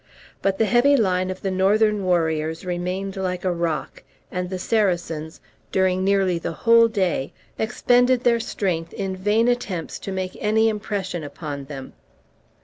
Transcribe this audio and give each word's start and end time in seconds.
But 0.41 0.57
the 0.57 0.65
heavy 0.65 0.97
line 0.97 1.29
of 1.29 1.43
the 1.43 1.51
Northern 1.51 2.03
warriors 2.03 2.65
remained 2.65 3.15
like 3.17 3.45
a 3.45 3.51
rock, 3.51 4.01
and 4.31 4.49
the 4.49 4.57
Saracens, 4.57 5.39
during 5.71 6.03
nearly 6.03 6.39
the 6.39 6.53
whole 6.53 6.87
day, 6.87 7.33
expended 7.59 8.23
their 8.23 8.39
strength 8.39 8.93
in 8.93 9.15
vain 9.15 9.47
attempts 9.47 9.99
to 9.99 10.11
make 10.11 10.35
any 10.41 10.69
impression 10.69 11.23
upon 11.23 11.65
them. 11.65 11.93